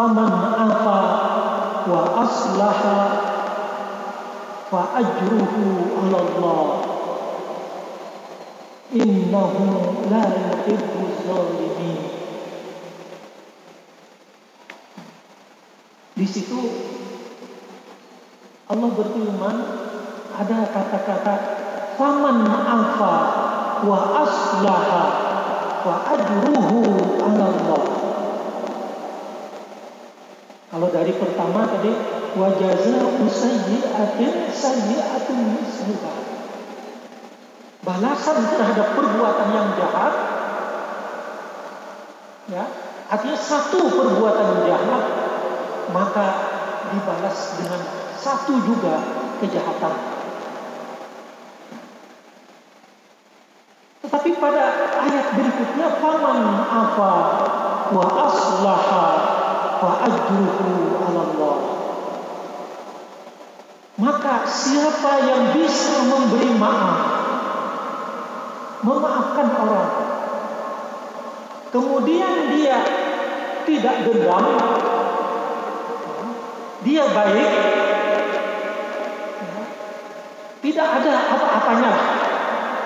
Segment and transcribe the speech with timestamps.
[0.00, 0.98] faman afa
[1.84, 3.00] wa aslaha
[4.72, 6.60] fa ajruhu 'ala Allah.
[8.96, 9.64] Innahu
[10.08, 12.00] la yuhibbu zalimin.
[16.16, 16.60] Di situ
[18.72, 19.56] Allah berfirman
[20.32, 21.34] ada kata-kata
[22.00, 23.14] faman afa
[23.84, 25.04] wa aslaha
[25.84, 26.88] wa ajruhu
[27.20, 28.09] 'ala Allah
[30.70, 31.90] kalau dari pertama tadi
[32.38, 36.14] wajazah sayyi'atin sayyi'atun misluha.
[37.82, 40.14] Balasan terhadap perbuatan yang jahat
[42.54, 42.64] ya,
[43.10, 45.02] artinya satu perbuatan jahat
[45.90, 46.26] maka
[46.94, 47.80] dibalas dengan
[48.14, 48.94] satu juga
[49.42, 49.94] kejahatan.
[54.06, 54.64] Tetapi pada
[55.02, 57.14] ayat berikutnya faman apa
[57.90, 59.29] wa aslaha
[59.86, 61.56] ajruhu 'ala Allah.
[64.00, 67.00] Maka siapa yang bisa memberi maaf,
[68.80, 69.92] memaafkan orang,
[71.68, 72.80] kemudian dia
[73.68, 74.46] tidak dendam,
[76.80, 77.52] dia baik,
[80.64, 81.92] tidak ada apa-apanya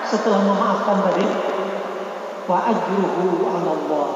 [0.03, 1.27] setelah memaafkan tadi,
[2.43, 4.07] wa ajruhu Allah.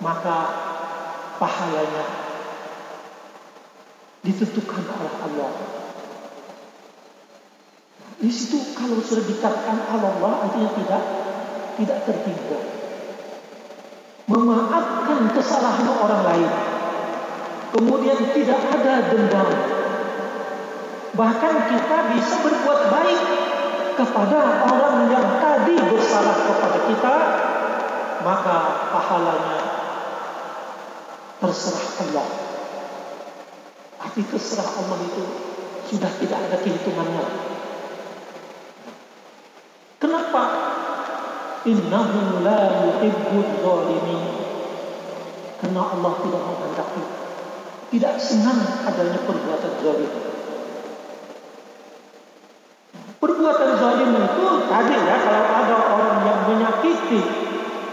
[0.00, 0.36] Maka
[1.38, 2.04] pahalanya
[4.24, 5.52] ditentukan oleh Allah.
[8.24, 11.02] Di situ kalau sudah dikatakan Allah artinya tidak
[11.76, 12.62] tidak tertinggal.
[14.24, 16.52] Memaafkan kesalahan orang lain.
[17.76, 19.50] Kemudian tidak ada dendam.
[21.14, 23.22] Bahkan kita bisa berbuat baik
[23.94, 27.16] kepada orang yang tadi bersalah kepada kita,
[28.24, 28.56] maka
[28.90, 29.73] pahalanya
[31.44, 32.26] terserah Allah.
[34.00, 35.24] Arti terserah Allah itu
[35.92, 37.24] sudah tidak ada kehitungannya.
[40.00, 40.42] Kenapa?
[41.68, 44.22] Innahu la yuhibbul zalimin.
[45.60, 47.02] Karena Allah tidak menghendaki,
[47.96, 50.12] tidak senang adanya perbuatan zalim.
[53.16, 57.20] Perbuatan zalim itu tadi ya kalau ada orang yang menyakiti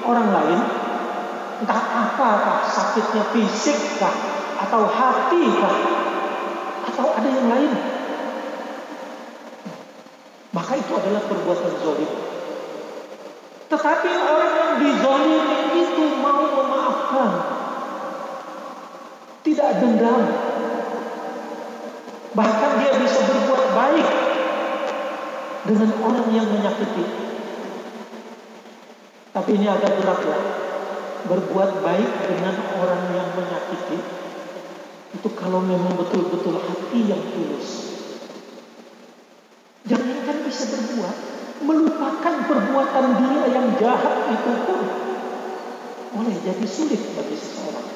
[0.04, 0.60] orang lain,
[1.62, 4.14] entah apakah sakitnya fisik kah
[4.66, 5.78] atau hati kah
[6.90, 7.74] atau ada yang lain.
[10.52, 12.12] Maka itu adalah perbuatan zalim.
[13.72, 17.30] Tetapi orang yang dizalimi itu mau memaafkan.
[19.46, 20.22] Tidak dendam.
[22.36, 24.08] Bahkan dia bisa berbuat baik
[25.72, 27.06] dengan orang yang menyakiti.
[29.32, 30.38] Tapi ini agak berat ya
[31.28, 34.00] berbuat baik dengan orang yang menyakiti
[35.12, 37.70] itu kalau memang betul-betul hati yang tulus.
[39.86, 41.16] Jangankan bisa berbuat
[41.62, 44.82] melupakan perbuatan dia yang jahat itu pun
[46.12, 47.88] boleh jadi sulit bagi seseorang.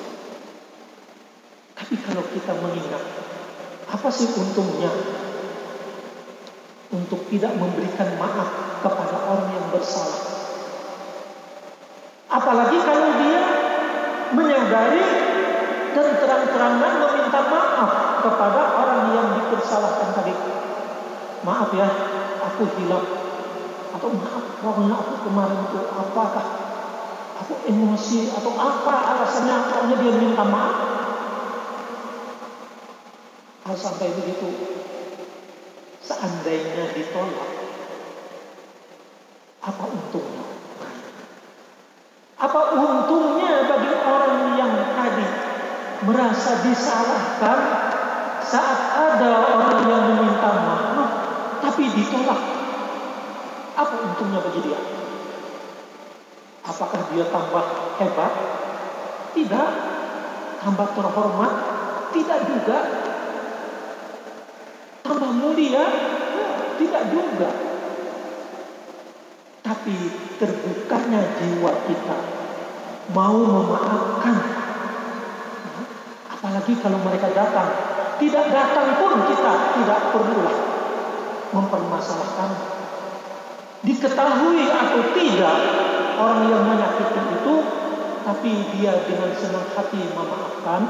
[1.76, 3.04] Tapi kalau kita mengingat
[3.86, 4.92] apa sih untungnya
[6.94, 10.25] untuk tidak memberikan maaf kepada orang yang bersalah
[12.56, 13.44] Apalagi kalau dia
[14.32, 15.04] menyadari
[15.92, 17.92] dan terang-terangan meminta maaf
[18.24, 20.32] kepada orang yang dipersalahkan tadi.
[21.44, 21.84] Maaf ya,
[22.48, 23.04] aku hilang.
[23.92, 26.46] Atau maaf, pokoknya aku kemarin itu apakah
[27.44, 30.76] aku emosi atau apa alasannya pokoknya dia minta maaf.
[33.68, 34.48] Kalau sampai begitu,
[36.08, 37.52] seandainya ditolak,
[39.60, 40.56] apa untungnya?
[42.56, 45.28] Apa untungnya bagi orang yang tadi
[46.08, 47.60] merasa disalahkan
[48.48, 51.12] saat ada orang yang meminta maaf
[51.60, 52.40] tapi ditolak?
[53.76, 54.80] Apa untungnya bagi dia?
[56.64, 57.66] Apakah dia tambah
[58.00, 58.34] hebat?
[59.36, 59.70] Tidak.
[60.64, 61.54] Tambah terhormat?
[62.16, 62.80] Tidak juga.
[65.04, 65.86] Tambah mulia?
[66.80, 67.50] Tidak juga.
[69.60, 69.96] Tapi
[70.40, 72.45] terbukanya jiwa kita
[73.14, 74.38] mau memaafkan.
[76.32, 77.70] Apalagi kalau mereka datang.
[78.16, 80.58] Tidak datang pun kita tidak perlulah
[81.52, 82.52] mempermasalahkan.
[83.86, 85.58] Diketahui atau tidak
[86.16, 87.56] orang yang menyakiti itu,
[88.24, 90.82] tapi dia dengan senang hati memaafkan,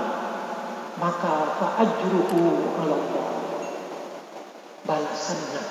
[1.02, 2.42] maka fa'ajruhu
[2.86, 3.02] Allah.
[4.86, 5.64] Balasannya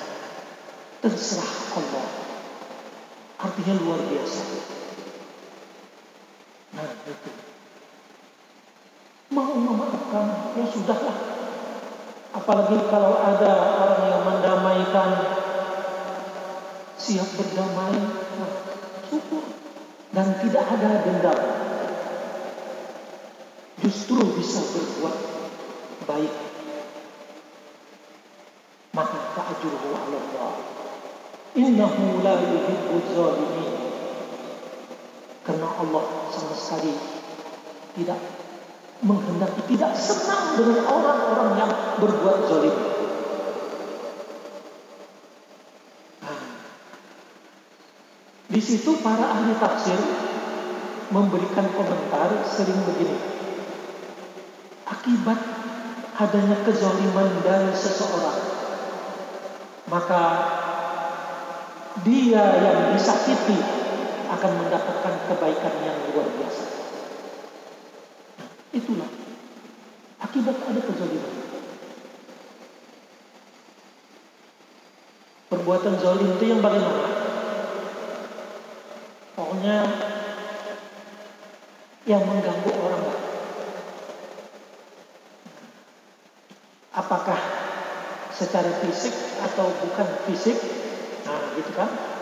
[0.99, 2.07] terserah Allah.
[3.47, 4.43] Artinya luar biasa.
[6.85, 7.31] Nah, itu.
[9.33, 11.17] mau memaafkan, ya sudahlah.
[12.29, 15.09] Apalagi kalau ada orang yang mendamaikan,
[16.93, 17.97] siap berdamai,
[18.37, 18.53] nah,
[19.09, 19.49] syukur.
[20.13, 21.39] Dan tidak ada dendam.
[23.81, 25.15] Justru bisa berbuat
[26.05, 26.33] baik.
[28.93, 30.53] Maka ta'ajurhu ala Allah.
[31.57, 33.64] Innahu la yuhibbu zalimin.
[35.85, 36.91] Allah sama sekali
[37.93, 38.19] tidak
[39.05, 41.71] menghendaki, tidak senang dengan orang-orang yang
[42.01, 42.75] berbuat zalim.
[46.25, 46.39] Nah,
[48.49, 49.99] di situ para ahli tafsir
[51.13, 53.17] memberikan komentar sering begini.
[54.89, 55.39] Akibat
[56.15, 58.39] adanya kezaliman dari seseorang,
[59.91, 60.23] maka
[62.03, 63.74] dia yang disakiti
[64.35, 66.65] akan mendapatkan kebaikan yang luar biasa.
[68.75, 69.07] Itulah
[70.19, 71.33] akibat ada kezaliman.
[75.47, 77.07] Perbuatan zalim itu yang bagaimana?
[79.39, 79.77] Pokoknya
[82.03, 83.03] yang mengganggu orang.
[86.95, 87.39] Apakah
[88.35, 90.59] secara fisik atau bukan fisik?
[91.23, 92.14] Nah, gitu kan?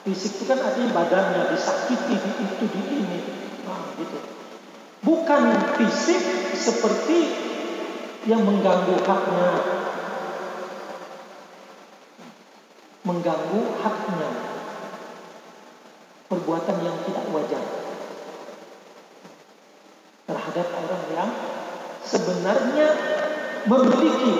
[0.00, 3.18] Fisik itu kan artinya badannya disakiti, di itu, di ini.
[3.68, 4.16] Nah, gitu.
[5.04, 5.42] Bukan
[5.76, 6.20] fisik
[6.56, 7.18] seperti
[8.24, 9.48] yang mengganggu haknya.
[13.04, 14.30] Mengganggu haknya.
[16.32, 17.64] Perbuatan yang tidak wajar.
[20.24, 21.30] Terhadap orang yang
[22.08, 22.88] sebenarnya
[23.68, 24.32] memiliki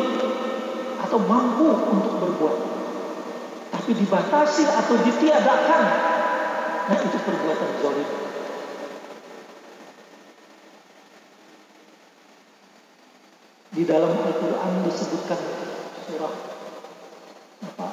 [1.04, 2.69] atau mampu untuk berbuat.
[3.90, 5.82] Tapi dibatasi atau ditiadakan.
[6.86, 8.08] Nah itu perbuatan zalim.
[13.74, 15.40] Di dalam Al-Quran disebutkan
[16.06, 16.34] surah
[17.66, 17.88] apa?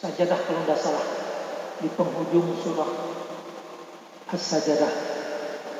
[0.00, 1.06] Sajadah kalau tidak salah
[1.76, 2.88] di penghujung surah
[4.32, 4.92] As-Sajadah.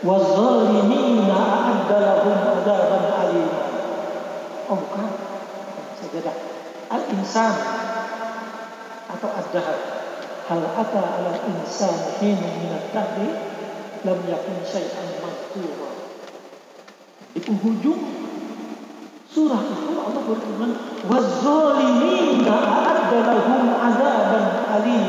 [0.05, 3.49] Wazalimina a'adda lahum adaban alim.
[4.69, 5.09] Oh bukan.
[5.97, 6.52] Sajadah.
[7.13, 7.53] Al-insan
[9.05, 9.79] atau ad-dahar.
[10.49, 13.29] Hal ata ala insan hina minat dahri
[14.09, 15.21] lam yakun syai'an.
[17.37, 18.01] Di penghujung
[19.29, 20.73] surah itu Allah berfirman,
[21.05, 25.05] "Wazzalimina a'adda lahum 'adzaban alim."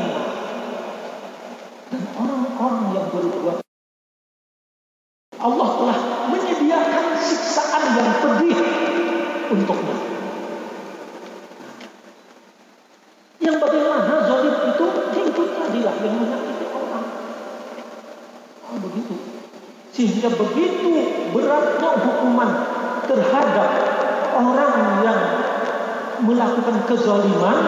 [1.88, 3.63] Dan orang-orang yang berbuat
[26.24, 27.58] melakukan kezaliman,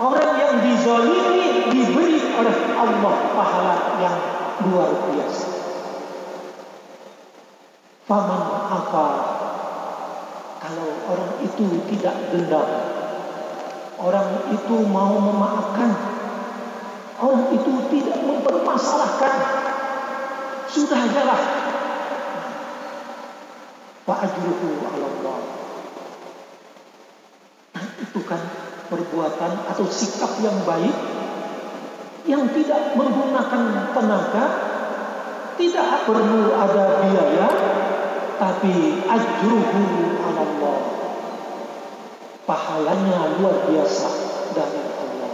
[0.00, 4.16] orang yang dizalimi diberi oleh Allah pahala yang
[4.66, 5.48] luar biasa.
[8.08, 9.06] Faman apa
[10.58, 11.64] kalau orang itu
[11.94, 12.68] tidak dendam,
[14.00, 15.90] orang itu mau memaafkan,
[17.22, 19.34] orang itu tidak mempermasalahkan
[20.72, 21.42] sudah jalan.
[24.02, 25.61] Wa ajruhu ala Allah.
[28.02, 28.42] Itu kan
[28.90, 30.96] perbuatan atau sikap yang baik
[32.26, 33.62] yang tidak menggunakan
[33.94, 34.46] tenaga,
[35.58, 37.48] tidak perlu ada biaya,
[38.38, 39.82] tapi ajruhu
[40.22, 40.78] Allah.
[42.42, 44.08] Pahalanya luar biasa
[44.54, 45.32] dari Allah.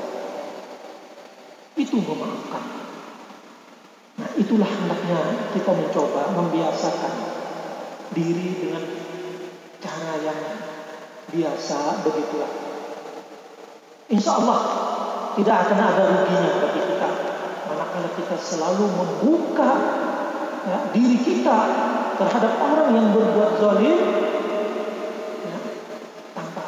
[1.77, 2.65] Itu memaafkan.
[4.19, 5.21] Nah itulah hendaknya
[5.55, 7.15] kita mencoba membiasakan
[8.13, 8.85] diri dengan
[9.79, 10.68] cara yang
[11.33, 12.53] biasa begitulah.
[14.09, 14.61] Insya Allah
[15.37, 17.09] tidak akan ada ruginya bagi kita
[17.69, 19.73] manakala kita selalu membuka
[20.65, 21.59] ya, diri kita
[22.17, 23.99] terhadap orang yang berbuat zalim
[25.45, 25.59] ya,
[26.33, 26.67] tanpa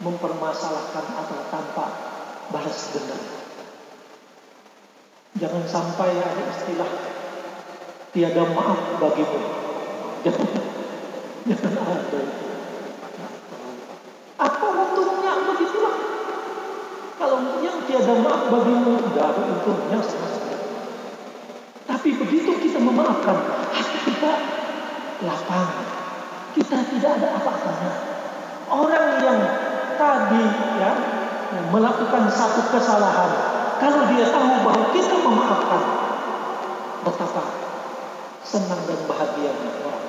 [0.00, 1.86] mempermasalahkan atau tanpa
[2.50, 3.22] balas dendam.
[5.36, 6.90] Jangan sampai ada istilah
[8.16, 9.40] tiada maaf bagimu.
[10.24, 10.48] Jangan,
[11.52, 12.65] jangan ada Apa
[15.44, 15.96] begitulah?
[17.16, 20.64] Kalau yang tiada maaf bagimu tidak ada untungnya sama sekali.
[21.88, 23.36] Tapi begitu kita memaafkan,
[23.72, 24.32] hati kita
[25.24, 25.70] lapang.
[26.56, 27.92] Kita tidak ada apa-apanya.
[28.66, 29.40] Orang yang
[29.96, 30.44] tadi
[30.80, 30.92] ya
[31.72, 33.32] melakukan satu kesalahan
[33.76, 35.82] kalau dia tahu bahwa kita memaafkan,
[37.04, 37.44] betapa
[38.40, 40.06] senang dan bahagianya orang.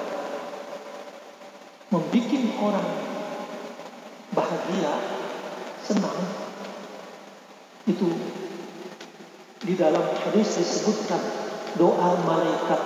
[1.87, 3.06] Membikin orang
[4.57, 4.93] bahagia,
[5.85, 6.17] senang,
[7.85, 8.09] itu
[9.61, 11.21] di dalam hadis disebutkan
[11.77, 12.81] doa malaikat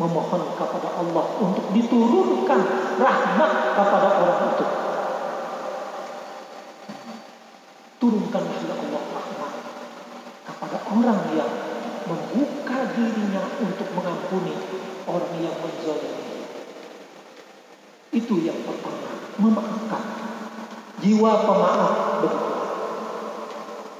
[0.00, 2.60] memohon kepada Allah untuk diturunkan
[2.96, 4.66] rahmat kepada orang itu.
[8.00, 9.52] Turunkanlah ya Allah rahmat
[10.48, 11.52] kepada orang yang
[12.08, 14.56] membuka dirinya untuk mengampuni
[15.06, 16.40] orang yang menzalimi.
[18.12, 19.08] Itu yang pertama,
[19.40, 19.71] memaafkan
[21.22, 21.94] jiwa pemaaf.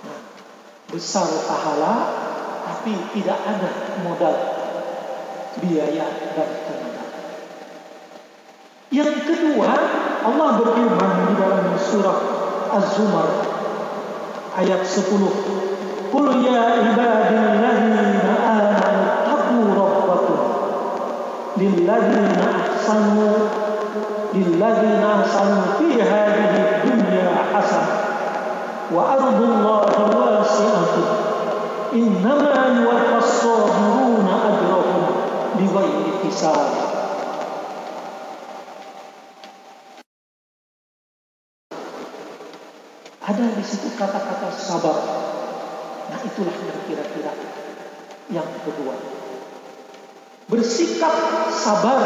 [0.03, 0.19] Nah,
[0.91, 1.95] besar pahala
[2.67, 3.71] tapi tidak ada
[4.03, 4.35] modal
[5.63, 7.05] biaya dan tenaga.
[8.91, 9.71] Yang kedua,
[10.27, 12.19] Allah berfirman di dalam surah
[12.75, 13.31] Az-Zumar
[14.59, 16.11] ayat 10.
[16.11, 20.41] Qul ya ibadilladzina amanu taqu rabbakum
[21.55, 23.31] lilladzina ahsanu
[24.35, 26.82] lilladzina ahsanu fi hadhihi
[28.92, 29.86] وأرض الله
[30.18, 30.96] واسعة
[31.94, 35.06] إنما يوفى الصابرون أجرهم
[35.60, 36.88] بغير حساب
[43.28, 44.98] Ada di situ kata-kata sabar.
[46.08, 47.34] Nah itulah yang kira-kira
[48.32, 48.96] yang kedua.
[50.48, 51.12] Bersikap
[51.52, 52.02] sabar.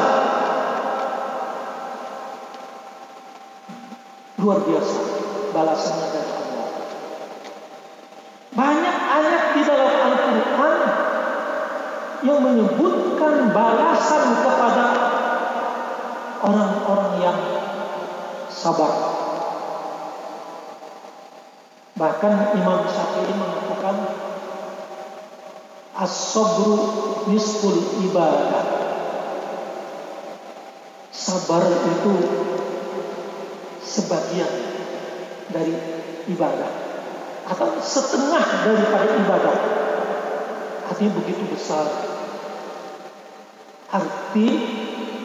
[4.41, 4.99] Luar biasa
[5.53, 6.14] balasannya
[12.40, 14.86] menyebutkan balasan kepada
[16.42, 17.38] orang-orang yang
[18.52, 18.92] sabar.
[21.96, 23.96] Bahkan Imam Syafi'i mengatakan
[25.96, 26.76] As-sabru
[27.32, 28.68] nisful ibadah.
[31.08, 32.14] Sabar itu
[33.80, 34.52] sebagian
[35.48, 35.72] dari
[36.28, 36.68] ibadah
[37.48, 39.56] Atau setengah daripada ibadah.
[40.92, 41.88] Artinya begitu besar
[43.90, 44.48] arti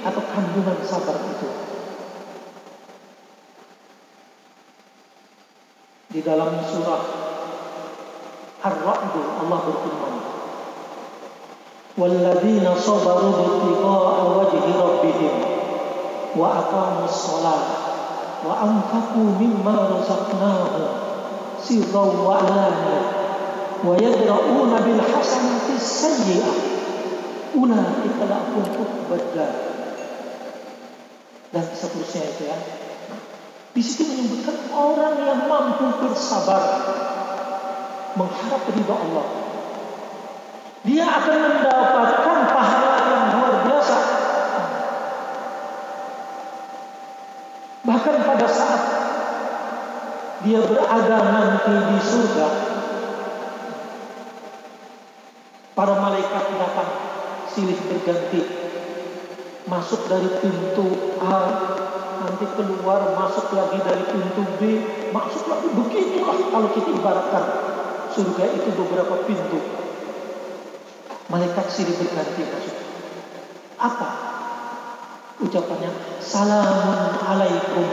[0.02, 1.50] atau kandungan sabar itu.
[6.12, 7.04] Di dalam surah
[8.62, 10.16] Ar-Ra'd Allah berfirman,
[11.98, 13.32] "Walladzina sabaru
[13.66, 15.34] biqa'a wajhi rabbihim
[16.38, 17.62] wa aqamus shalah
[18.46, 20.86] wa anfaqu mimma razaqnahum
[21.58, 23.06] sirran wa alaniyah
[23.82, 26.71] wa yadra'una bil hasanati sayyi'ah."
[27.56, 29.48] una itala untuk berga
[31.52, 32.58] dan seterusnya itu ya.
[33.72, 36.64] Di situ menyebutkan orang yang mampu bersabar
[38.16, 39.28] mengharap ridho Allah.
[40.82, 43.98] Dia akan mendapatkan pahala yang luar biasa.
[47.86, 48.84] Bahkan pada saat
[50.42, 52.48] dia berada nanti di surga,
[57.52, 58.42] silih berganti.
[59.70, 61.38] Masuk dari pintu A
[62.22, 64.62] nanti keluar masuk lagi dari pintu B
[65.14, 65.68] masuk lagi.
[65.76, 67.46] Begitulah kalau kita ibaratkan.
[68.12, 69.60] Surga itu beberapa pintu.
[71.32, 72.76] Malaikat silih berganti masuk
[73.82, 74.08] apa?
[75.42, 75.90] Ucapannya
[76.22, 77.86] salamun alaikum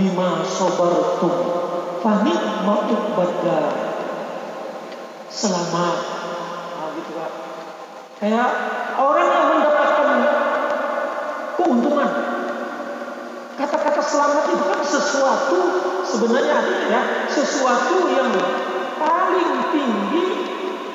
[0.00, 1.34] bima sobartum.
[2.00, 2.32] Fani
[2.64, 3.60] ma'ubadda
[5.28, 6.17] selamat
[8.18, 8.50] kayak
[8.98, 10.08] orang yang mendapatkan
[11.54, 12.10] keuntungan
[13.58, 15.58] Kata-kata selamat itu kan sesuatu
[16.06, 16.58] sebenarnya
[16.94, 18.30] ya sesuatu yang
[19.02, 20.24] paling tinggi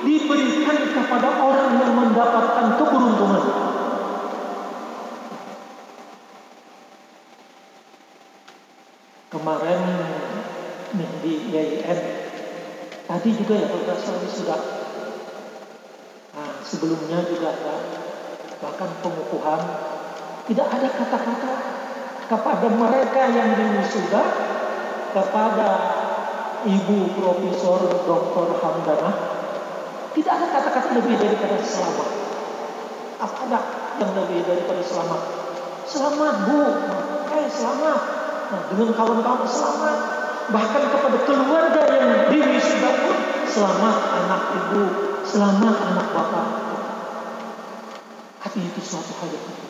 [0.07, 3.43] diberikan kepada orang yang mendapatkan keberuntungan.
[9.27, 9.81] Kemarin
[11.19, 11.99] di YIN
[13.03, 14.59] tadi juga ya Profesor sudah
[16.73, 17.75] sebelumnya juga ada
[18.57, 19.61] bahkan pengukuhan
[20.49, 21.53] tidak ada kata-kata
[22.25, 24.23] kepada mereka yang di wisuda
[25.13, 25.69] kepada
[26.63, 28.47] Ibu Profesor Dr.
[28.57, 29.33] Hamdana
[30.13, 32.09] tidak ada kata-kata lebih daripada selamat.
[33.17, 33.59] Apa ada
[33.97, 35.21] yang lebih daripada selamat?
[35.89, 36.61] Selamat Bu,
[37.33, 37.99] eh selamat.
[38.53, 39.97] Nah, dengan kawan-kawan selamat.
[40.53, 43.17] Bahkan kepada keluarga yang di wisuda pun
[43.49, 44.83] selamat anak ibu,
[45.25, 46.47] selamat anak bapak
[48.53, 49.65] tapi itu suatu hal yang.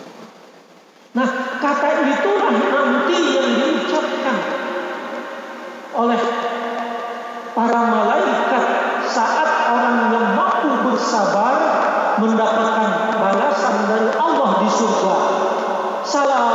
[1.15, 4.37] Nah, kata itulah nanti yang diucapkan
[5.95, 6.19] oleh
[7.55, 8.63] para malaikat
[9.07, 11.55] saat orang yang mampu bersabar
[12.19, 12.91] mendapatkan
[13.23, 15.15] balasan dari Allah di surga.
[16.03, 16.52] Salam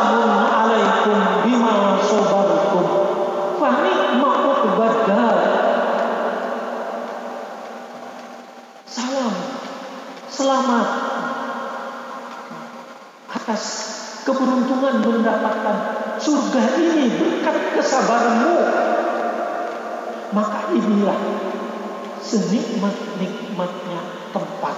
[14.69, 15.77] keberuntungan mendapatkan
[16.21, 18.57] surga ini berkat kesabaranmu.
[20.29, 21.19] Maka inilah
[22.21, 24.01] senikmat-nikmatnya
[24.37, 24.77] tempat.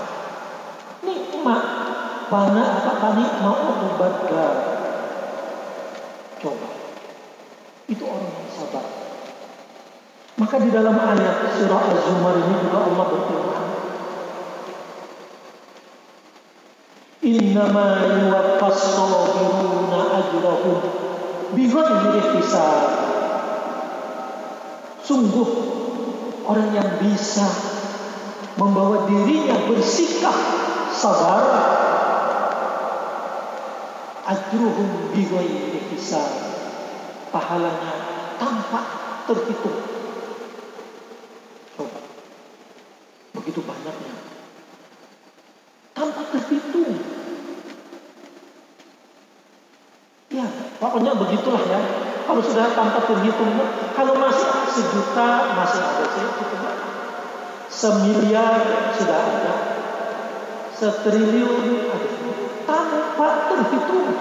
[1.03, 1.63] Nikmat
[2.31, 3.59] mana apa nikmat
[3.99, 4.55] badar.
[6.39, 6.69] Coba.
[7.91, 8.87] Itu orang yang sabar.
[10.39, 13.65] Maka di dalam ayat surah Az-Zumar ini juga Allah berfirman,
[17.31, 20.83] Innama yuwaffas sabiruna ajrahum
[21.55, 22.67] bighairi.
[25.07, 25.51] Sungguh
[26.43, 27.47] orang yang bisa
[28.59, 30.35] membawa dirinya bersikap
[30.91, 31.45] sabar
[34.27, 36.31] ajruhum bighairi hisab.
[37.31, 37.95] Pahalanya
[38.43, 38.81] tanpa
[39.31, 39.79] terhitung.
[41.79, 42.01] Coba.
[43.39, 44.15] Begitu banyaknya.
[45.95, 46.99] Tanpa terhitung.
[50.31, 50.47] Ya,
[50.79, 51.81] pokoknya begitulah ya.
[52.27, 53.57] Kalau sudah tanpa terhitung,
[53.97, 56.57] kalau masih sejuta masih ada sih, gitu
[57.73, 58.61] Semiliar
[59.01, 59.55] sudah ada,
[60.77, 62.11] setriliun ada,
[62.69, 64.13] tanpa terhitung.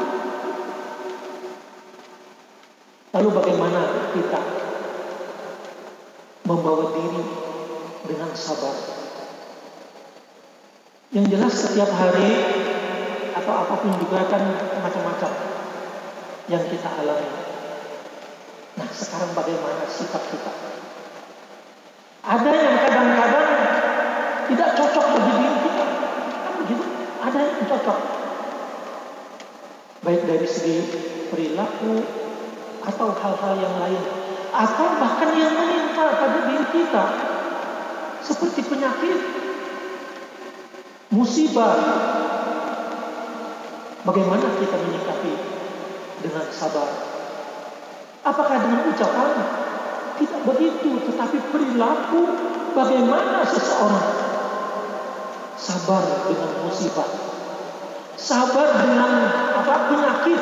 [3.11, 3.81] Lalu bagaimana
[4.15, 4.41] kita
[6.47, 7.23] membawa diri
[8.07, 8.75] dengan sabar?
[11.11, 12.31] Yang jelas setiap hari
[13.35, 14.47] atau apa pun juga kan
[14.79, 15.31] macam-macam
[16.47, 17.48] yang kita alami.
[18.79, 20.51] Nah sekarang bagaimana sikap kita?
[22.23, 23.49] Ada yang kadang-kadang
[24.47, 25.85] tidak cocok bagi diri kita.
[26.39, 26.85] Kan begitu?
[27.19, 27.99] Ada yang cocok.
[29.99, 30.77] Baik dari segi
[31.27, 32.07] perilaku
[32.87, 34.03] atau hal-hal yang lain.
[34.55, 37.05] Atau bahkan yang menimpa pada diri kita.
[38.23, 39.19] Seperti penyakit,
[41.11, 41.75] musibah.
[44.07, 45.33] Bagaimana kita menyikapi
[46.23, 47.08] dengan sabar.
[48.19, 49.31] Apakah dengan ucapan?
[50.19, 52.27] Tidak begitu, tetapi perilaku
[52.75, 54.07] bagaimana seseorang
[55.55, 57.07] sabar dengan musibah,
[58.19, 59.11] sabar dengan
[59.55, 59.75] apa?
[59.87, 60.41] Penyakit,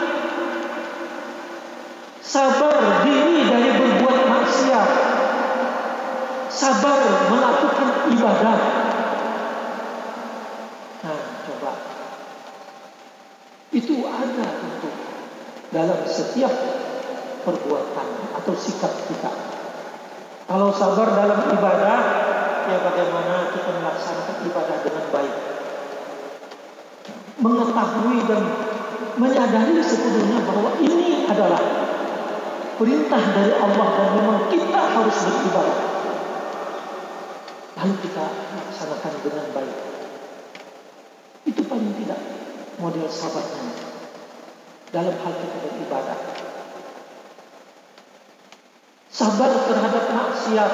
[2.25, 4.89] sabar diri dari berbuat maksiat,
[6.49, 8.59] sabar melakukan ibadah.
[11.05, 11.71] Nah, coba.
[13.69, 14.95] Itu ada untuk
[15.69, 16.76] dalam setiap
[17.47, 19.31] perbuatan atau sikap kita.
[20.51, 21.99] Kalau sabar dalam ibadah,
[22.67, 25.35] ya bagaimana kita melaksanakan ibadah dengan baik.
[27.39, 28.43] Mengetahui dan
[29.15, 31.63] menyadari sepenuhnya bahwa ini adalah
[32.75, 35.79] perintah dari Allah dan memang kita harus beribadah.
[37.77, 38.25] Lalu kita
[38.57, 39.77] laksanakan dengan baik.
[41.47, 42.19] Itu paling tidak
[42.81, 43.63] model sabarnya
[44.91, 46.46] dalam hal kita beribadah.
[49.17, 50.71] Sabar terhadap maksiat.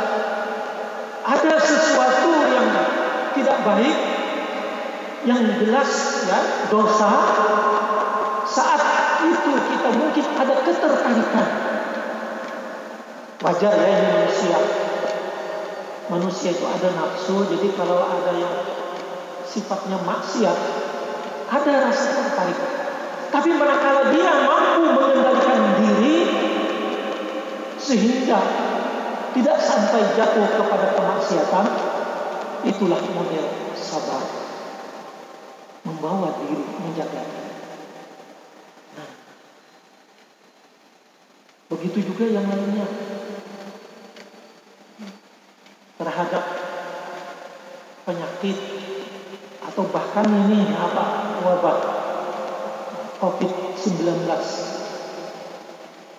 [1.23, 2.67] Ada sesuatu yang
[3.39, 3.95] tidak baik,
[5.23, 5.91] yang jelas
[6.27, 7.11] ya dosa.
[8.43, 8.83] Saat
[9.23, 11.47] itu kita mungkin ada ketertarikan.
[13.47, 14.59] Wajar ya manusia.
[16.11, 18.55] Manusia itu ada nafsu, jadi kalau ada yang
[19.47, 20.57] sifatnya maksiat,
[21.47, 22.59] ada rasa tertarik.
[23.31, 26.42] Tapi manakala dia mampu mengendalikan diri
[27.93, 28.41] sehingga
[29.37, 31.65] tidak sampai jatuh kepada kemaksiatan,
[32.65, 33.45] itulah model
[33.77, 34.25] sabar.
[35.85, 37.53] Membawa diri, menjaga diri.
[38.97, 39.09] Nah,
[41.69, 42.89] begitu juga yang lainnya
[46.01, 46.43] terhadap
[48.09, 48.57] penyakit
[49.69, 51.05] atau bahkan ini apa
[51.45, 51.77] wabah
[53.21, 54.82] COVID-19.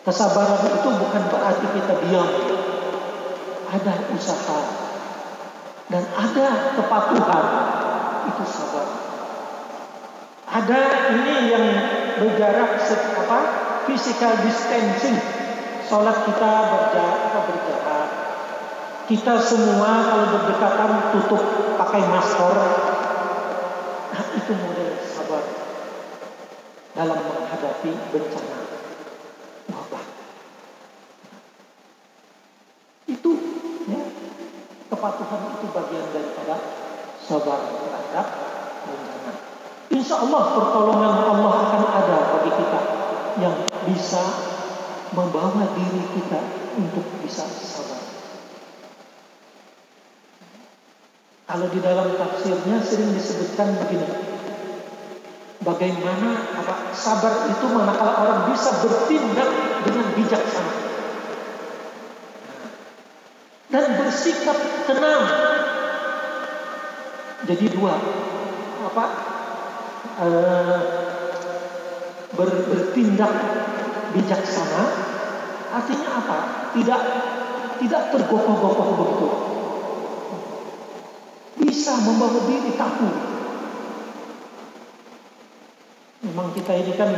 [0.05, 2.29] Kesabaran itu bukan berarti kita diam.
[3.73, 4.61] Ada usaha
[5.89, 7.47] dan ada kepatuhan.
[8.29, 8.87] Itu sabar.
[10.45, 11.67] Ada ini yang
[12.21, 12.85] berjarak
[13.17, 13.41] apa?
[13.89, 15.17] Physical distancing.
[15.89, 18.09] Salat kita berjarak, berjarak.
[19.09, 21.43] Kita semua kalau berdekatan tutup
[21.81, 22.57] pakai masker.
[24.13, 25.45] Nah, itu model sabar
[26.93, 28.64] dalam menghadapi bencana
[37.35, 38.27] sabar terhadap
[38.87, 39.33] bencana.
[39.91, 42.81] Insya Allah pertolongan Allah akan ada bagi kita
[43.43, 43.57] yang
[43.91, 44.23] bisa
[45.11, 46.41] membawa diri kita
[46.79, 48.03] untuk bisa sabar.
[51.45, 54.11] Kalau di dalam tafsirnya sering disebutkan begini.
[55.65, 59.49] Bagaimana apa sabar itu manakala orang bisa bertindak
[59.89, 60.75] dengan bijaksana
[63.73, 65.25] dan bersikap tenang.
[67.45, 67.95] Jadi dua
[68.85, 69.05] apa
[70.21, 70.29] e,
[72.33, 73.33] ber, bertindak
[74.17, 74.85] bijaksana
[75.73, 76.39] artinya apa?
[76.73, 77.03] Tidak
[77.85, 79.29] tidak tergopoh-gopoh begitu
[81.85, 83.13] bisa membawa diri takut.
[86.25, 87.13] Memang kita ini kan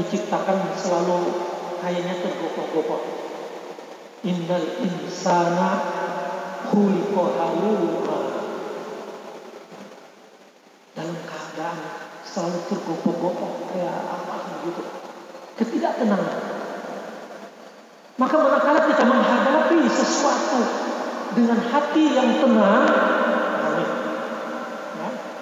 [0.00, 1.28] diciptakan selalu
[1.84, 3.04] kayaknya tergopoh-gopoh.
[4.24, 5.70] Innal insana
[6.72, 8.20] khuliqa halu'a.
[10.96, 11.78] Dalam keadaan
[12.28, 14.82] selalu tergopoh-gopoh kayak apa begitu.
[15.56, 16.38] Ketidaktenangan.
[18.18, 20.60] Maka manakala kita menghadapi sesuatu
[21.38, 22.84] dengan hati yang tenang,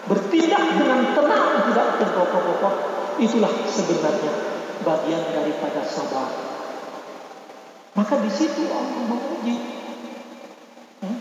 [0.07, 2.75] bertindak dengan tenang tidak tergopoh-gopoh
[3.19, 4.33] itulah sebenarnya
[4.87, 6.31] bagian daripada sabar
[7.99, 9.57] maka di situ Allah menguji
[11.03, 11.19] hmm,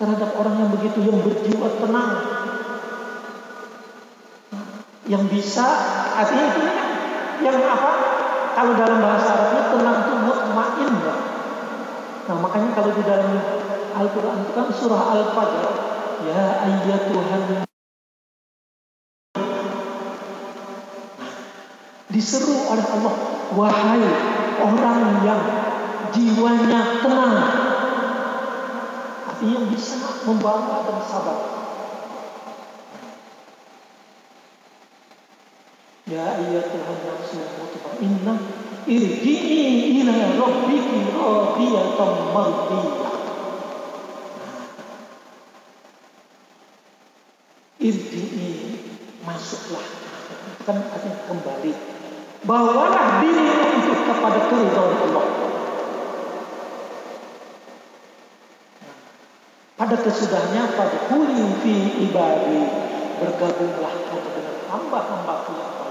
[0.00, 2.10] terhadap orang yang begitu yang berjiwa tenang
[5.04, 5.66] yang bisa
[6.16, 6.60] artinya itu
[7.44, 7.90] yang apa
[8.54, 11.16] kalau dalam bahasa Arabnya tenang itu mutmain ya.
[12.30, 13.32] nah makanya kalau di dalam
[13.94, 15.66] Al-Quran itu kan surah Al-Fajr
[16.24, 17.64] ya ayyatuhan
[22.14, 23.14] diseru oleh Allah,
[23.58, 24.06] wahai
[24.62, 25.42] orang yang
[26.14, 27.34] jiwanya tenang.
[29.34, 31.63] Artinya bisa membawa dan sabar.
[36.04, 38.36] Ya Tuhan nafsu mutmainnah
[38.84, 43.12] irji'i ila rabbiki radiyatan mardiyah.
[47.80, 48.52] Irji'i
[49.24, 49.88] masuklah
[50.64, 51.72] kan artinya kembali
[52.44, 53.48] Bawalah diri
[53.80, 55.26] itu kepada keridhaan Allah.
[59.80, 62.60] Pada kesudahnya pada kuli fi ibadi
[63.16, 65.83] bergabunglah kamu dengan hamba-hambaku yang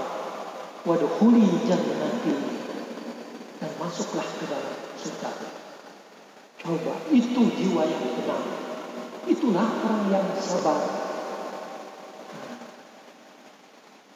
[0.84, 1.00] baik.
[1.00, 2.34] Wadkhuli jannati
[3.60, 5.30] dan masuklah ke dalam surga.
[6.60, 8.44] Coba itu jiwa yang tenang.
[9.24, 10.80] Itulah orang yang sabar.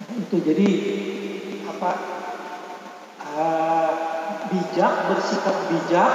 [0.00, 0.68] Nah, itu jadi
[1.68, 1.90] apa
[3.20, 3.90] uh,
[4.52, 6.12] bijak, bersikap bijak,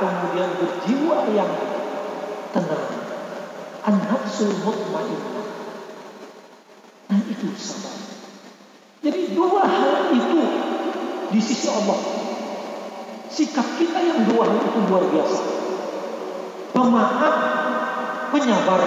[0.00, 1.52] kemudian berjiwa yang
[2.52, 2.86] tenang.
[3.88, 5.48] An-nafsul mutmainnah.
[7.08, 7.96] Nah itu sabar.
[8.98, 10.40] Jadi dua hal itu
[11.38, 11.98] di sisi Allah.
[13.30, 15.42] Sikap kita yang dua itu luar biasa.
[16.74, 17.34] Pemaaf,
[18.34, 18.80] penyabar.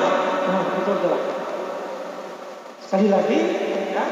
[0.51, 1.15] Nah, betul betul.
[2.83, 3.39] Sekali lagi,
[3.95, 4.03] ya,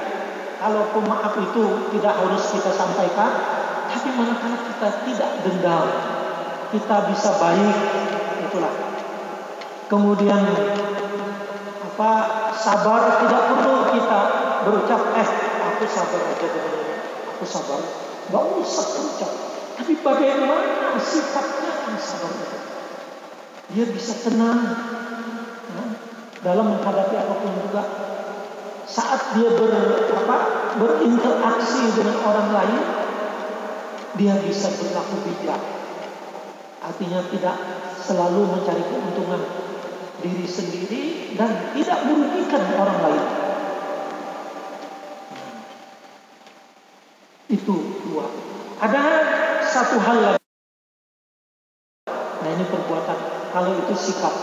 [0.64, 3.32] kalau pemaaf itu tidak harus kita sampaikan,
[3.92, 5.88] tapi manakala kita tidak dendam,
[6.72, 7.78] kita bisa baik,
[8.48, 8.74] itulah.
[9.92, 10.48] Kemudian
[11.84, 12.12] apa
[12.56, 14.22] sabar tidak perlu kita
[14.64, 15.30] berucap eh
[15.74, 16.76] aku sabar aja dengan
[17.36, 17.82] aku sabar,
[18.30, 19.32] nggak usah berucap.
[19.80, 22.58] Tapi bagaimana sifatnya yang sabar itu?
[23.70, 24.60] Dia bisa tenang
[25.70, 25.84] ya,
[26.42, 27.84] dalam menghadapi apa pun juga
[28.90, 29.70] saat dia ber,
[30.10, 30.38] apa,
[30.82, 32.82] berinteraksi dengan orang lain,
[34.18, 35.62] dia bisa berlaku bijak.
[36.82, 37.58] Artinya tidak
[38.02, 39.42] selalu mencari keuntungan
[40.26, 41.02] diri sendiri
[41.38, 43.26] dan tidak merugikan orang lain.
[47.54, 48.26] Itu dua.
[48.82, 49.02] Ada
[49.64, 50.46] satu hal lagi.
[52.10, 53.18] Nah ini perbuatan.
[53.54, 54.34] Kalau itu sikap.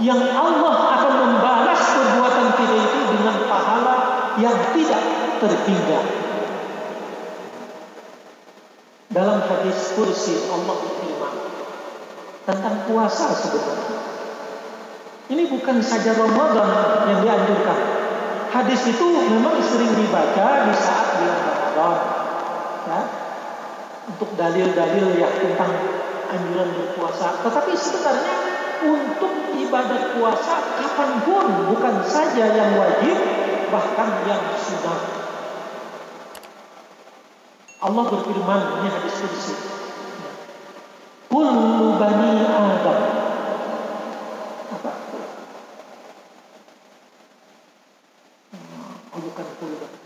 [0.00, 3.96] Yang Allah akan membalas perbuatan kita itu dengan pahala
[4.40, 5.02] yang tidak
[5.44, 6.00] terhingga.
[9.12, 11.34] Dalam hadis kursi Allah berfirman
[12.48, 14.00] tentang puasa sebenarnya.
[15.28, 16.68] Ini bukan saja Ramadan
[17.12, 17.78] yang dianjurkan.
[18.52, 22.21] Hadis itu memang sering dibaca di saat bulan Ramadan.
[22.82, 23.00] Ya,
[24.10, 25.72] untuk dalil-dalil ya tentang
[26.32, 27.38] anjuran berpuasa.
[27.46, 28.36] Tetapi sebenarnya
[28.82, 33.18] untuk ibadat puasa kapan pun bukan saja yang wajib
[33.70, 35.00] bahkan yang sunnah.
[37.82, 39.54] Allah berfirman ini hadis kursi.
[41.26, 42.98] Kullu bani Adam.
[44.70, 44.92] Apa?
[49.10, 49.98] Oh, bukan kullu bani.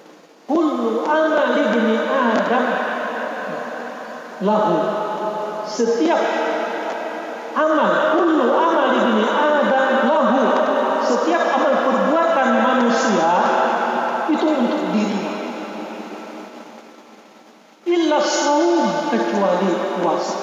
[0.47, 2.65] Kullu amal ibni Adam
[4.47, 4.79] lahu.
[5.67, 6.23] Setiap
[7.59, 10.41] amal kullu amal ibni Adam lahu
[20.01, 20.39] puasa.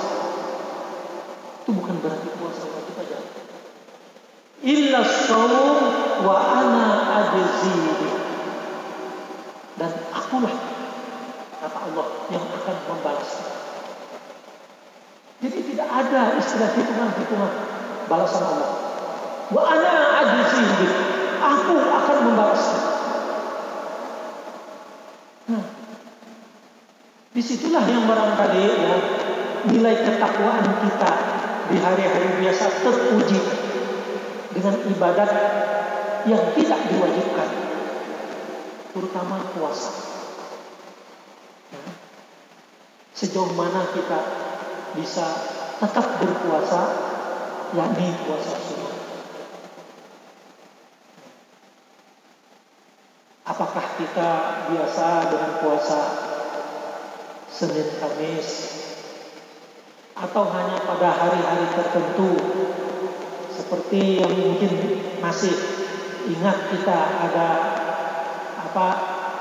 [1.63, 3.17] Itu bukan berarti puasa wajib aja.
[4.63, 5.79] Illa saum
[6.23, 6.85] wa ana
[7.23, 7.75] ajzi
[9.73, 10.53] dan akulah
[11.57, 13.31] kata Allah yang akan membalas.
[15.41, 15.87] Jadi tidak
[16.63, 17.51] ada hitungan-hitungan
[18.07, 18.71] balasan Allah.
[19.51, 19.91] Wa ana
[20.23, 20.63] ajzi
[21.43, 22.81] Aku akan membalasnya.
[25.51, 25.63] Nah,
[27.35, 28.95] di situlah yang barangkali ya
[29.67, 31.11] nilai ketakwaan kita
[31.67, 33.43] di hari-hari biasa teruji
[34.55, 35.31] dengan ibadat
[36.31, 37.49] yang tidak diwajibkan,
[38.95, 39.91] terutama puasa.
[41.75, 41.83] Ya.
[43.11, 44.19] Sejauh mana kita
[44.95, 45.52] bisa
[45.83, 46.81] tetap berpuasa,
[47.75, 48.95] yakni puasa sunnah.
[53.43, 54.31] Apakah kita
[54.71, 56.01] biasa dengan puasa
[57.51, 58.49] Senin Kamis
[60.15, 62.31] atau hanya pada hari-hari tertentu
[63.51, 64.71] seperti yang mungkin
[65.19, 65.51] masih
[66.31, 67.47] ingat kita ada
[68.71, 68.87] apa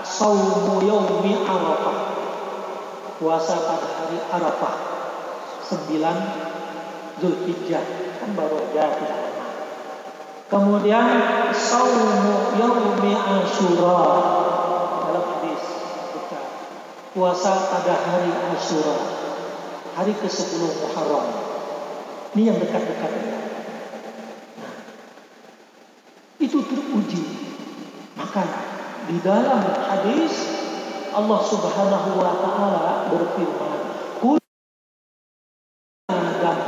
[0.02, 1.98] saumu yaumi arafah
[3.22, 4.81] puasa pada hari arafah
[5.72, 7.84] 9 Zulhijjah
[8.20, 9.32] kan baru aja tidak
[10.52, 11.08] Kemudian
[11.56, 14.04] saumu yaumi Asyura
[15.08, 15.64] dalam hadis
[16.12, 16.40] kita
[17.16, 19.22] puasa pada hari Asyura
[19.96, 21.24] hari ke-10 Muharram.
[22.36, 23.12] Ini yang dekat-dekat.
[24.60, 24.76] Nah,
[26.40, 27.22] itu teruji.
[28.16, 28.44] Maka
[29.08, 30.32] di dalam hadis
[31.12, 33.80] Allah Subhanahu wa taala berfirman,
[34.20, 34.40] "Kul
[36.08, 36.58] Adam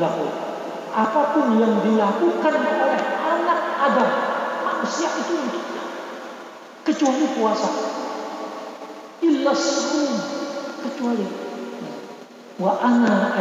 [0.00, 0.24] lahu."
[0.90, 3.00] Apa pun yang dilakukan oleh
[3.80, 4.06] ada
[4.64, 5.84] manusia itu untuknya.
[6.84, 7.70] Kecuali puasa.
[9.20, 10.08] Illa sum
[10.84, 11.26] kecuali.
[12.60, 13.40] Wa ana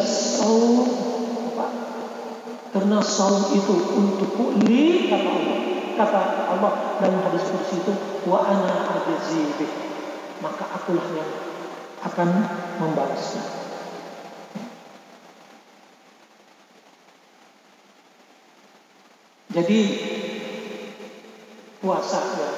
[0.00, 0.88] saum
[1.52, 1.66] apa?
[2.70, 4.32] Karena saum itu untuk
[4.64, 5.58] li kata Allah.
[6.00, 7.92] Kata Allah dalam hadis kursi itu
[8.24, 9.68] wa ana ajzibi
[10.40, 11.28] maka akulah yang
[12.00, 12.28] akan
[12.80, 13.59] membalasnya
[19.60, 19.80] Jadi
[21.84, 22.50] puasa ya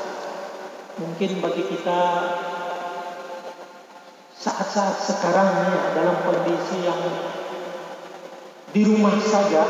[1.02, 2.00] mungkin bagi kita
[4.38, 7.02] saat-saat sekarang ya, dalam kondisi yang
[8.70, 9.66] di rumah saja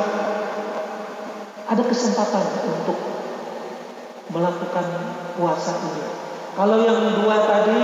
[1.73, 3.01] ada kesempatan untuk
[4.29, 4.87] melakukan
[5.41, 6.05] puasa ini.
[6.53, 7.81] Kalau yang dua tadi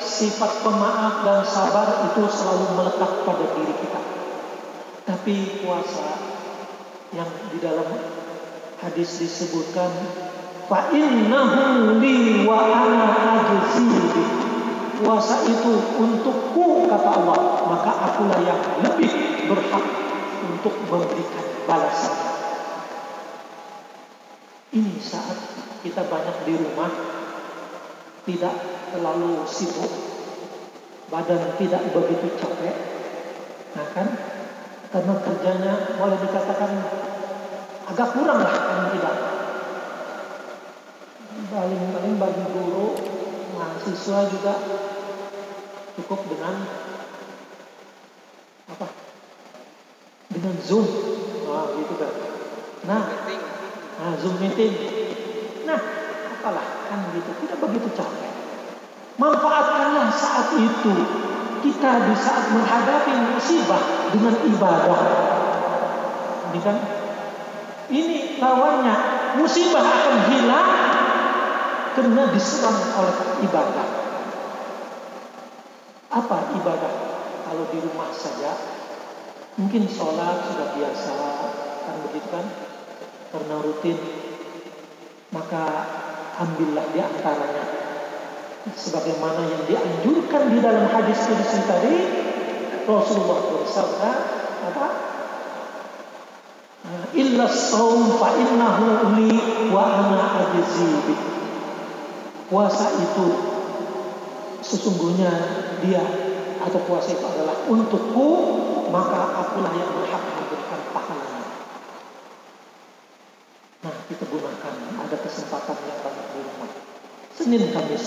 [0.00, 4.00] sifat pemaaf dan sabar itu selalu melekat pada diri kita.
[5.04, 6.16] Tapi puasa
[7.12, 8.23] yang di dalam
[8.84, 9.88] hadis disebutkan
[10.68, 13.04] fa innahu li wa ana
[13.40, 13.88] ajzi
[15.00, 17.38] puasa itu untukku kata Allah.
[17.64, 19.10] Maka akulah yang lebih
[19.48, 19.84] berhak
[20.44, 22.16] untuk memberikan balasan.
[24.74, 25.38] Ini saat
[25.86, 26.90] kita banyak di rumah
[28.24, 28.54] tidak
[28.90, 29.92] terlalu sibuk
[31.12, 32.74] badan tidak begitu capek.
[33.76, 34.08] Nah kan
[34.90, 36.70] karena kerjanya boleh dikatakan
[37.90, 39.16] agak kurang lah paling tidak.
[41.54, 42.98] Paling-paling bagi guru,
[43.54, 44.54] mahasiswa juga
[46.00, 46.54] cukup dengan
[48.70, 48.86] apa?
[50.32, 50.86] Dengan Zoom.
[51.44, 52.12] Nah, gitu kan.
[52.90, 53.02] Nah,
[54.00, 54.74] nah Zoom meeting.
[55.68, 55.78] Nah,
[56.34, 57.30] apalah kan gitu.
[57.44, 58.32] Tidak begitu capek.
[59.14, 60.94] Manfaatkanlah saat itu
[61.62, 65.00] kita di saat menghadapi musibah dengan ibadah.
[66.50, 66.76] Ini kan
[67.92, 68.96] ini lawannya
[69.36, 70.70] musibah akan hilang
[71.94, 73.88] karena diserang oleh ibadah.
[76.10, 76.94] Apa ibadah?
[77.44, 78.56] Kalau di rumah saja,
[79.60, 81.14] mungkin sholat sudah biasa,
[81.86, 82.46] kan begitu kan?
[83.30, 83.98] Karena rutin,
[85.34, 85.64] maka
[86.38, 87.64] ambillah di antaranya.
[88.64, 91.94] Sebagaimana yang dianjurkan di dalam hadis ini tadi,
[92.88, 94.12] Rasulullah bersabda,
[94.72, 95.13] apa?
[97.14, 99.30] Illa saum fa innahu li
[99.70, 101.14] wa ana ajzi
[102.44, 103.28] Puasa itu
[104.60, 105.32] sesungguhnya
[105.80, 106.04] dia
[106.60, 108.28] atau puasa itu adalah untukku
[108.92, 111.44] maka akulah yang berhak memberikan pahalanya.
[113.84, 116.70] Nah, kita gunakan ada kesempatan yang banyak di rumah.
[117.34, 118.06] Senin Kamis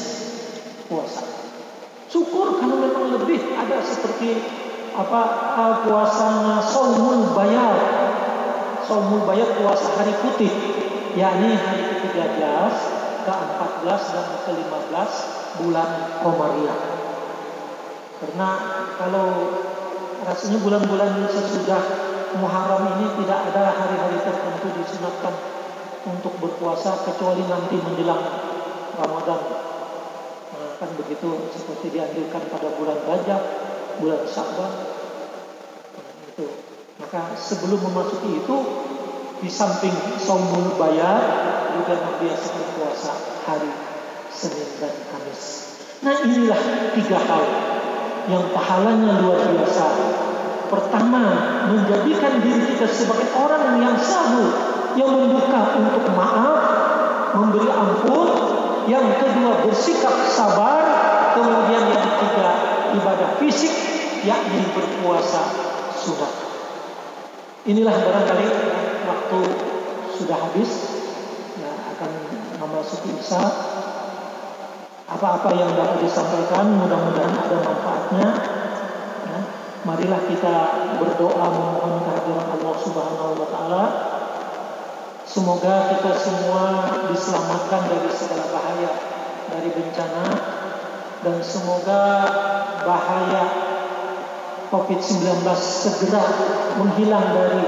[0.88, 1.26] puasa.
[2.08, 4.40] Syukur kalau memang lebih ada seperti
[4.96, 5.22] apa
[5.86, 7.76] puasanya saumul bayar
[8.88, 10.48] Saumul Bayat puasa hari putih
[11.20, 12.72] yakni hari ke-13,
[13.28, 15.12] ke-14 dan ke-15
[15.60, 15.90] bulan
[16.24, 16.80] Komariah.
[18.24, 18.50] Karena
[18.96, 19.28] kalau
[20.24, 21.84] rasanya bulan-bulan sesudah
[22.40, 25.36] Muharram ini tidak ada hari-hari tertentu disunatkan
[26.08, 28.24] untuk berpuasa kecuali nanti menjelang
[28.96, 29.42] Ramadan.
[30.54, 33.42] Nah, kan begitu seperti dianjurkan pada bulan Rajab,
[34.00, 34.72] bulan Syawal.
[35.92, 36.67] Nah, itu.
[36.98, 38.58] Maka sebelum memasuki itu
[39.38, 41.22] di samping saumul bayar
[41.78, 43.14] juga membiasakan puasa
[43.46, 43.70] hari
[44.34, 45.42] Senin dan Kamis.
[46.02, 46.58] Nah inilah
[46.98, 47.44] tiga hal
[48.34, 49.86] yang pahalanya luar biasa.
[50.74, 51.24] Pertama,
[51.70, 54.52] menjadikan diri kita sebagai orang yang sanggup,
[54.98, 56.60] yang membuka untuk maaf,
[57.38, 58.30] memberi ampun.
[58.90, 60.84] Yang kedua, bersikap sabar.
[61.38, 62.50] Kemudian yang ketiga,
[62.98, 63.74] ibadah fisik,
[64.26, 65.46] yakni berpuasa
[65.94, 66.47] sudah.
[67.68, 68.48] Inilah barangkali
[69.12, 69.40] waktu
[70.16, 70.72] sudah habis,
[71.60, 72.12] ya, akan
[72.64, 73.44] memasuki isya.
[75.12, 78.28] Apa-apa yang dapat disampaikan mudah-mudahan ada manfaatnya.
[79.28, 79.40] Ya.
[79.84, 80.56] marilah kita
[80.96, 83.84] berdoa memohon kehadiran Allah Subhanahu wa taala.
[85.28, 86.64] Semoga kita semua
[87.12, 88.92] diselamatkan dari segala bahaya
[89.52, 90.26] dari bencana
[91.20, 92.04] dan semoga
[92.88, 93.67] bahaya
[94.68, 96.24] COVID-19 segera
[96.76, 97.64] menghilang dari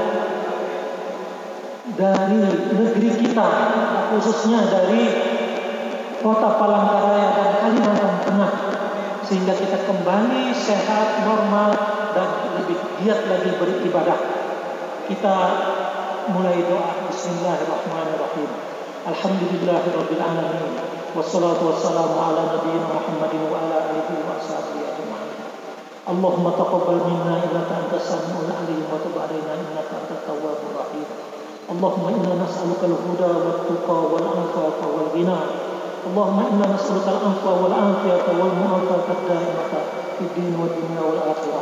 [1.95, 2.41] dari
[2.75, 3.47] negeri kita
[4.12, 5.03] khususnya dari
[6.19, 8.53] kota Palangkaraya dan Kalimantan Tengah
[9.29, 11.71] sehingga kita kembali sehat, normal
[12.17, 14.19] dan lebih giat lagi beribadah.
[15.05, 15.35] Kita
[16.33, 18.49] mulai doa Bismillahirrahmanirrahim.
[19.05, 20.73] Alhamdulillahirabbil alamin.
[21.13, 24.88] Wassalatu wassalamu ala nabiyyina Muhammadin wa ala alihi wa ashabihi
[26.07, 31.07] اللهم تقبل منا إنك أنت السميع العليم وتب علينا إنك أنت التواب الرحيم.
[31.73, 35.39] اللهم إنا نسألك الهدى والتقى والأنفاق والغنى.
[36.07, 39.73] اللهم إنا نسألك الأنفاق والعافية والمعافاة الدائمة
[40.17, 41.62] في الدين والدنيا والآخرة.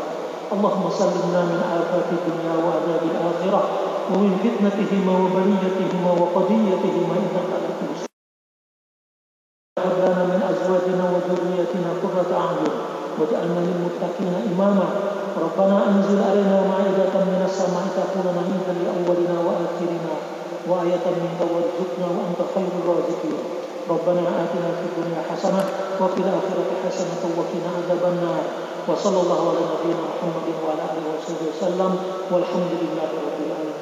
[0.53, 3.61] اللهم سلمنا من آفات الدنيا وعذاب الآخرة
[4.11, 7.79] ومن فتنتهما وبليتهما وقضيتهما إنك أنت
[13.17, 14.87] واجعلنا للمتقين إماما.
[15.45, 20.13] ربنا أنزل علينا مائدة من السماء تكون عيدا لأولنا وآخرنا
[20.69, 23.39] وآية منك وارزقنا وأنت خير الرازقين.
[23.93, 25.63] ربنا آتنا في الدنيا حسنة
[26.01, 28.43] وفي الآخرة حسنة وقنا عذاب النار.
[28.87, 31.91] وصلى الله على نبينا محمد وعلى آله وصحبه وسلم
[32.31, 33.76] والحمد لله رب العالمين.